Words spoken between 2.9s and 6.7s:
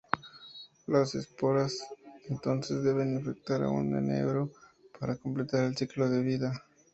infectar a un enebro para completar el ciclo de vida.